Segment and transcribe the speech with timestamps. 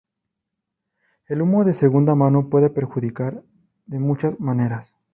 [1.27, 3.43] El humo de segunda mano puede perjudicar
[3.85, 4.95] de muchas maneras.